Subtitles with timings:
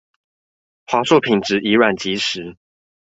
[0.87, 2.57] 華碩品質以卵擊石